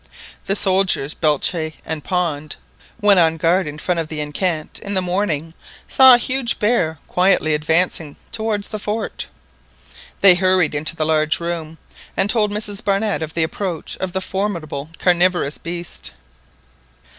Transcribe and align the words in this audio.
The 0.47 0.55
soldiers 0.55 1.13
Belcher 1.13 1.73
and 1.85 2.03
Pond, 2.03 2.55
when 2.99 3.19
on 3.19 3.37
guard 3.37 3.67
in 3.67 3.77
front 3.77 3.99
of 3.99 4.07
the 4.07 4.19
enceinte 4.19 4.79
in 4.81 4.95
the 4.95 4.99
morning, 4.99 5.53
saw 5.87 6.15
a 6.15 6.17
huge 6.17 6.57
bear 6.57 6.97
quietly 7.07 7.53
advancing 7.53 8.15
towards 8.31 8.69
the 8.69 8.79
fort. 8.79 9.27
They 10.21 10.33
hurried 10.33 10.73
into 10.73 10.95
the 10.95 11.05
large 11.05 11.39
room, 11.39 11.77
and 12.17 12.31
told 12.31 12.49
Mrs 12.49 12.83
Barnett 12.83 13.21
of 13.21 13.35
the 13.35 13.43
approach 13.43 13.95
of 13.97 14.11
the 14.11 14.21
formidable 14.21 14.89
carnivorous 14.97 15.59
beast. 15.59 16.13